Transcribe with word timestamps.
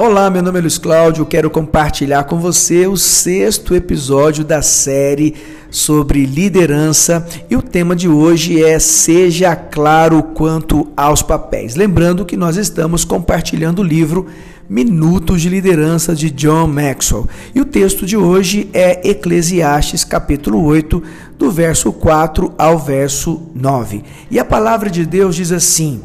Olá, 0.00 0.30
meu 0.30 0.44
nome 0.44 0.60
é 0.60 0.62
Luiz 0.62 0.78
Cláudio, 0.78 1.26
quero 1.26 1.50
compartilhar 1.50 2.22
com 2.22 2.38
você 2.38 2.86
o 2.86 2.96
sexto 2.96 3.74
episódio 3.74 4.44
da 4.44 4.62
série 4.62 5.34
sobre 5.72 6.24
liderança 6.24 7.26
e 7.50 7.56
o 7.56 7.60
tema 7.60 7.96
de 7.96 8.08
hoje 8.08 8.62
é 8.62 8.78
Seja 8.78 9.56
Claro 9.56 10.22
quanto 10.22 10.86
aos 10.96 11.20
papéis. 11.20 11.74
Lembrando 11.74 12.24
que 12.24 12.36
nós 12.36 12.56
estamos 12.56 13.04
compartilhando 13.04 13.80
o 13.80 13.84
livro 13.84 14.28
Minutos 14.68 15.42
de 15.42 15.48
Liderança 15.48 16.14
de 16.14 16.30
John 16.30 16.68
Maxwell 16.68 17.26
e 17.52 17.60
o 17.60 17.64
texto 17.64 18.06
de 18.06 18.16
hoje 18.16 18.70
é 18.72 19.10
Eclesiastes 19.10 20.04
capítulo 20.04 20.62
8, 20.62 21.02
do 21.36 21.50
verso 21.50 21.92
4 21.92 22.52
ao 22.56 22.78
verso 22.78 23.42
9. 23.52 24.04
E 24.30 24.38
a 24.38 24.44
palavra 24.44 24.88
de 24.88 25.04
Deus 25.04 25.34
diz 25.34 25.50
assim 25.50 26.00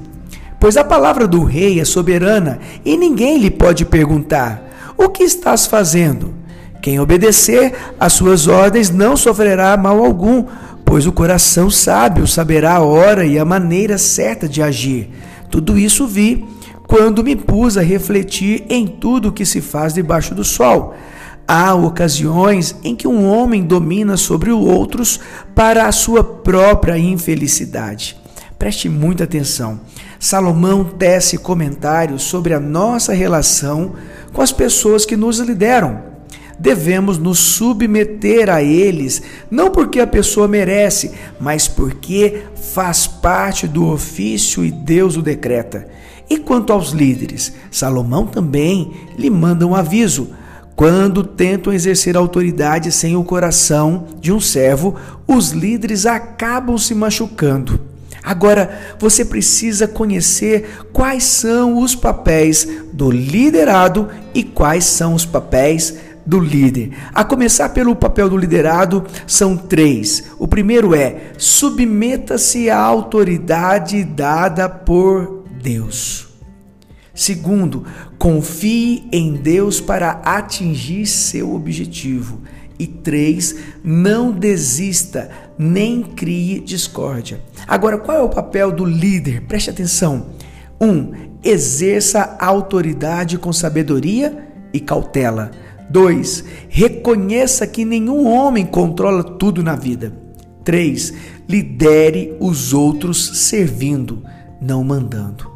pois 0.64 0.78
a 0.78 0.84
palavra 0.86 1.28
do 1.28 1.44
rei 1.44 1.82
é 1.82 1.84
soberana 1.84 2.58
e 2.86 2.96
ninguém 2.96 3.38
lhe 3.38 3.52
pode 3.52 3.84
perguntar: 3.84 4.94
O 4.98 5.10
que 5.10 5.22
estás 5.22 5.66
fazendo? 5.66 6.34
Quem 6.82 7.02
obedecer 7.02 7.74
às 8.00 8.14
suas 8.14 8.48
ordens 8.48 8.90
não 8.90 9.18
sofrerá 9.18 9.76
mal 9.76 10.02
algum, 10.02 10.46
pois 10.86 11.06
o 11.06 11.12
coração 11.12 11.70
sábio 11.70 12.26
saberá 12.26 12.76
a 12.76 12.82
hora 12.82 13.26
e 13.26 13.38
a 13.38 13.44
maneira 13.44 13.98
certa 13.98 14.48
de 14.48 14.62
agir. 14.62 15.10
Tudo 15.52 15.78
isso 15.78 16.08
vi 16.08 16.46
quando 16.88 17.26
me 17.26 17.36
pus 17.36 17.78
a 17.78 17.82
refletir 17.82 18.64
em 18.70 18.88
tudo 18.88 19.28
o 19.28 19.32
que 19.34 19.46
se 19.46 19.60
faz 19.60 19.94
debaixo 19.94 20.34
do 20.34 20.46
sol. 20.46 20.96
Há 21.46 21.76
ocasiões 21.76 22.74
em 22.86 22.96
que 22.96 23.06
um 23.06 23.30
homem 23.30 23.64
domina 23.64 24.16
sobre 24.16 24.50
outros 24.50 25.20
para 25.54 25.88
a 25.88 25.92
sua 25.92 26.24
própria 26.24 26.98
infelicidade. 26.98 28.16
Preste 28.58 28.88
muita 28.88 29.26
atenção. 29.26 29.82
Salomão 30.24 30.86
tece 30.86 31.38
comentários 31.38 32.24
sobre 32.24 32.54
a 32.54 32.60
nossa 32.60 33.12
relação 33.12 33.92
com 34.32 34.42
as 34.42 34.54
pessoas 34.54 35.06
que 35.06 35.18
nos 35.18 35.40
lideram. 35.40 36.02
Devemos 36.58 37.18
nos 37.18 37.40
submeter 37.40 38.50
a 38.50 38.64
eles, 38.64 39.22
não 39.52 39.70
porque 39.70 40.00
a 40.00 40.08
pessoa 40.08 40.48
merece, 40.48 41.12
mas 41.42 41.68
porque 41.68 42.44
faz 42.56 43.06
parte 43.06 43.68
do 43.68 43.86
ofício 43.92 44.64
e 44.64 44.72
Deus 44.72 45.18
o 45.18 45.22
decreta. 45.22 45.90
E 46.30 46.38
quanto 46.38 46.72
aos 46.72 46.92
líderes, 46.92 47.52
Salomão 47.70 48.26
também 48.26 48.94
lhe 49.18 49.30
manda 49.30 49.68
um 49.68 49.76
aviso. 49.76 50.30
Quando 50.74 51.26
tentam 51.26 51.74
exercer 51.74 52.16
autoridade 52.16 52.94
sem 52.94 53.18
o 53.18 53.26
coração 53.26 54.06
de 54.22 54.32
um 54.32 54.40
servo, 54.40 54.96
os 55.28 55.50
líderes 55.50 56.06
acabam 56.06 56.78
se 56.78 56.96
machucando. 56.96 57.92
Agora, 58.24 58.96
você 58.98 59.26
precisa 59.26 59.88
conhecer 59.88 60.86
quais 60.94 61.26
são 61.26 61.78
os 61.80 61.94
papéis 61.94 62.68
do 62.94 63.12
liderado 63.12 64.10
e 64.34 64.44
quais 64.44 64.86
são 64.86 65.14
os 65.14 65.26
papéis 65.26 65.96
do 66.26 66.40
líder. 66.40 66.92
A 67.14 67.24
começar 67.24 67.70
pelo 67.70 67.96
papel 67.96 68.30
do 68.30 68.38
liderado, 68.38 69.06
são 69.28 69.58
três. 69.58 70.24
O 70.40 70.48
primeiro 70.48 70.96
é: 70.96 71.34
submeta-se 71.38 72.70
à 72.70 72.80
autoridade 72.80 74.04
dada 74.04 74.70
por 74.70 75.44
Deus. 75.62 76.30
Segundo, 77.14 77.86
confie 78.18 79.08
em 79.12 79.34
Deus 79.34 79.80
para 79.80 80.22
atingir 80.24 81.06
seu 81.06 81.54
objetivo. 81.54 82.42
E 82.80 82.88
três, 82.88 83.56
não 83.84 84.32
desista, 84.32 85.30
nem 85.58 86.02
crie 86.04 86.60
discórdia. 86.60 87.42
Agora, 87.68 87.98
qual 87.98 88.18
é 88.18 88.22
o 88.22 88.30
papel 88.30 88.72
do 88.72 88.86
líder? 88.86 89.42
Preste 89.42 89.70
atenção. 89.70 90.28
Um, 90.80 91.12
exerça 91.44 92.36
a 92.40 92.46
autoridade 92.46 93.38
com 93.38 93.54
sabedoria 93.54 94.48
e 94.74 94.80
cautela. 94.80 95.52
Dois, 95.90 96.44
reconheça 96.70 97.68
que 97.68 97.86
nenhum 97.86 98.28
homem 98.28 98.66
controla 98.66 99.24
tudo 99.24 99.62
na 99.62 99.76
vida. 99.76 100.14
Três, 100.64 101.14
lidere 101.48 102.36
os 102.40 102.74
outros 102.74 103.48
servindo, 103.48 104.24
não 104.62 104.84
mandando. 104.84 105.52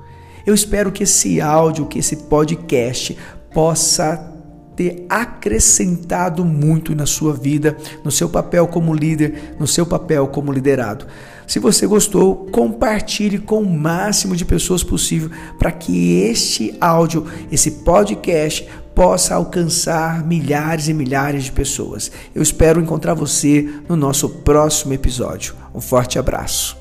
Eu 0.45 0.53
espero 0.53 0.91
que 0.91 1.03
esse 1.03 1.41
áudio, 1.41 1.87
que 1.87 1.99
esse 1.99 2.15
podcast 2.15 3.17
possa 3.53 4.36
ter 4.77 5.07
acrescentado 5.09 6.45
muito 6.45 6.95
na 6.95 7.07
sua 7.07 7.33
vida, 7.33 7.75
no 8.03 8.11
seu 8.11 8.29
papel 8.29 8.67
como 8.67 8.93
líder, 8.93 9.55
no 9.59 9.65
seu 9.65 9.87
papel 9.87 10.27
como 10.27 10.53
liderado. 10.53 11.07
Se 11.47 11.57
você 11.57 11.87
gostou, 11.87 12.45
compartilhe 12.51 13.39
com 13.39 13.63
o 13.63 13.77
máximo 13.77 14.35
de 14.35 14.45
pessoas 14.45 14.83
possível 14.83 15.31
para 15.57 15.71
que 15.71 16.21
este 16.21 16.77
áudio, 16.79 17.25
esse 17.51 17.71
podcast, 17.71 18.69
possa 18.93 19.35
alcançar 19.35 20.23
milhares 20.23 20.87
e 20.87 20.93
milhares 20.93 21.45
de 21.45 21.51
pessoas. 21.51 22.11
Eu 22.35 22.43
espero 22.43 22.79
encontrar 22.79 23.15
você 23.15 23.67
no 23.89 23.95
nosso 23.95 24.29
próximo 24.29 24.93
episódio. 24.93 25.55
Um 25.73 25.81
forte 25.81 26.19
abraço. 26.19 26.76